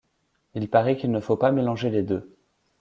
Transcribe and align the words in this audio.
Il 0.55 0.67
parait 0.67 0.97
qu'il 0.97 1.11
ne 1.11 1.19
faut 1.19 1.37
pas 1.37 1.51
mélanger 1.51 1.91
les 1.91 2.01
deux. 2.01 2.35